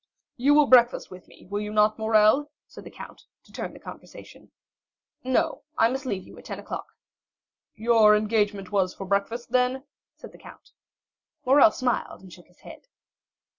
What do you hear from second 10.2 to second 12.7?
the count. Morrel smiled, and shook his